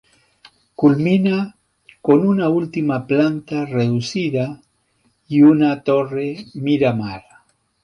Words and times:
Culmina 0.83 1.57
con 2.01 2.25
una 2.27 2.49
última 2.49 3.05
planta 3.05 3.67
reducida 3.67 4.59
y 5.27 5.43
una 5.43 5.83
torre 5.83 6.47
miramar. 6.55 7.21